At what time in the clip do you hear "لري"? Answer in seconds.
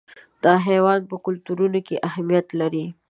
2.59-2.85